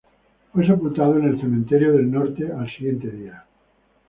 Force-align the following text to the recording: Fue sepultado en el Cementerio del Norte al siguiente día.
Fue 0.51 0.65
sepultado 0.65 1.19
en 1.19 1.25
el 1.25 1.39
Cementerio 1.39 1.93
del 1.93 2.09
Norte 2.09 2.51
al 2.51 2.67
siguiente 2.75 3.07
día. 3.11 3.45